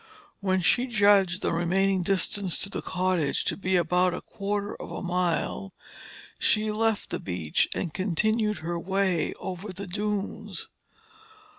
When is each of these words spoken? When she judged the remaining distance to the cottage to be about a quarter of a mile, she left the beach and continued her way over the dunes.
When 0.39 0.61
she 0.61 0.87
judged 0.87 1.43
the 1.43 1.53
remaining 1.53 2.01
distance 2.01 2.57
to 2.63 2.71
the 2.71 2.81
cottage 2.81 3.43
to 3.45 3.55
be 3.55 3.75
about 3.75 4.15
a 4.15 4.21
quarter 4.21 4.75
of 4.81 4.89
a 4.91 5.03
mile, 5.03 5.75
she 6.39 6.71
left 6.71 7.11
the 7.11 7.19
beach 7.19 7.67
and 7.75 7.93
continued 7.93 8.57
her 8.65 8.79
way 8.79 9.33
over 9.33 9.71
the 9.71 9.85
dunes. 9.85 10.69